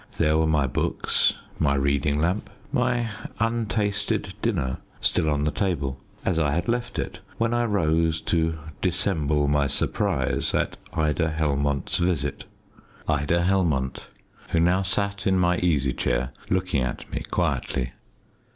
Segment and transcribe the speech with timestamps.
[0.17, 6.39] There were my books, my reading lamp, my untasted dinner still on the table, as
[6.39, 12.45] I had left it when I rose to dissemble my surprise at Ida Helmont's visit
[13.07, 14.07] Ida Helmont,
[14.49, 17.91] who now sat in my easy chair looking at me quietly.